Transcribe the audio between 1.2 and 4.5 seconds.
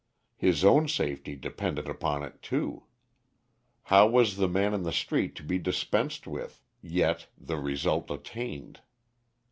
depended upon it too. How was the